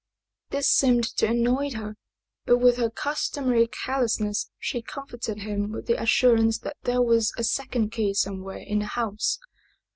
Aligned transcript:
This 0.49 0.67
seemed 0.67 1.03
to 1.17 1.27
annoy 1.29 1.73
her; 1.75 1.95
but 2.47 2.57
with 2.57 2.77
her 2.77 2.89
customary 2.89 3.67
carelessness 3.67 4.49
she 4.57 4.81
comforted 4.81 5.41
him 5.41 5.71
with 5.71 5.85
the 5.85 6.01
assurance 6.01 6.57
that 6.57 6.77
there 6.85 7.03
was 7.03 7.31
a 7.37 7.43
second 7.43 7.91
key 7.91 8.15
somewhere 8.15 8.57
in 8.57 8.79
the 8.79 8.87
house. 8.87 9.37